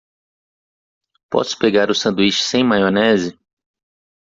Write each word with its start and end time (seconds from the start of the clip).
Posso 1.29 1.59
pegar 1.59 1.91
o 1.91 1.93
sanduíche 1.93 2.41
sem 2.41 2.63
maionese? 2.63 3.37